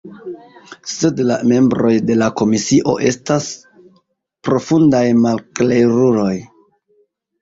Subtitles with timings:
[0.93, 3.49] Sed la membroj de la komisio estas
[4.49, 6.35] profundaj malkleruloj.